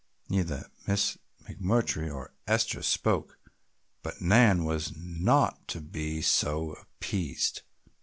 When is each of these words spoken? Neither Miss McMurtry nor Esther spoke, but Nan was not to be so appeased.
Neither 0.29 0.67
Miss 0.87 1.19
McMurtry 1.47 2.07
nor 2.07 2.33
Esther 2.47 2.81
spoke, 2.81 3.37
but 4.01 4.19
Nan 4.19 4.63
was 4.65 4.91
not 4.97 5.67
to 5.67 5.79
be 5.79 6.23
so 6.23 6.71
appeased. 6.71 7.61